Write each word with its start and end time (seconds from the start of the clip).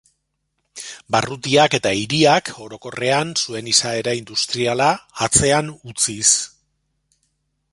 Barrutiak 1.15 1.75
eta 1.79 1.91
hiriak 2.03 2.49
orokorrean 2.67 3.33
zuen 3.43 3.69
izaera 3.73 4.15
industriala 4.21 4.89
atzean 5.27 5.71
utziz. 5.93 6.27